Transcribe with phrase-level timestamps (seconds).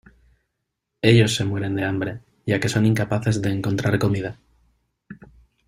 [1.03, 4.39] Ellos se mueren de hambre, ya que son incapaces de encontrar comida.